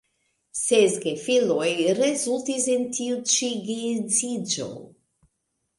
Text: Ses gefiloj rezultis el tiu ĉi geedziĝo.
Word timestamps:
Ses 0.59 0.95
gefiloj 1.03 1.69
rezultis 2.01 2.67
el 2.77 2.89
tiu 2.97 3.21
ĉi 3.35 3.53
geedziĝo. 3.69 4.71